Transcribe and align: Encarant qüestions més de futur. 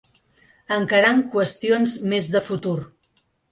Encarant 0.77 1.21
qüestions 1.35 1.99
més 2.15 2.33
de 2.39 2.43
futur. 2.51 2.77